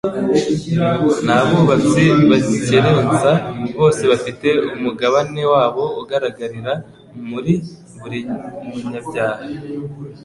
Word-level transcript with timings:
n'abubatsi 1.25 2.03
bakerensa: 2.31 3.31
Bose 3.79 4.01
bafite 4.11 4.47
umugabane 4.75 5.41
wabo 5.53 5.83
ugaragarira 6.01 6.73
muri 7.29 7.53
buri 7.99 8.19
munyabyaha, 8.67 9.43